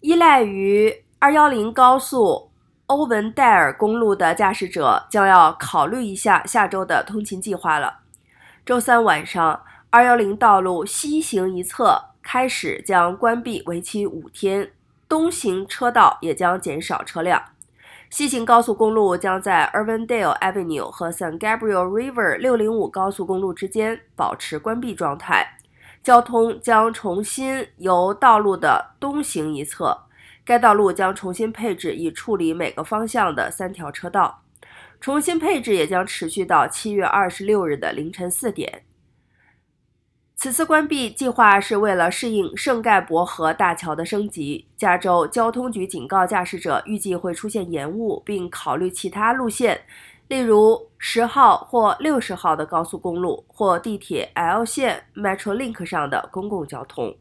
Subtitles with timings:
[0.00, 2.50] 依赖于210高速
[2.86, 7.98] 欧文戴尔公路的驾驶者将要考虑一下下周的通勤计划了。
[8.64, 14.72] 周三晚上，210道路西行一侧开始将关闭，为期五天，
[15.06, 17.42] 东行车道也将减少车辆。
[18.08, 25.58] 西行高速公路将在 Irvindale Avenue 和 San Gabriel River 605高速公路之间保持关闭状态，
[26.02, 30.06] 交通将重新由道路的东行一侧。
[30.44, 34.42] 该道路将重新配置以处理每个方向的三条车道，
[35.00, 38.82] 重新配置也将持续到七月二十六日的凌晨四点。
[40.34, 44.66] 此次关闭计划是为了适应圣盖博河大桥的升级。
[44.74, 49.82] 加州交通局警告驾驶者，预计会出现延误，并考虑其他路线，
[50.28, 57.16] 例如十号或六十号的高速公路或地铁 L 线 Metrolink 上的公共交通。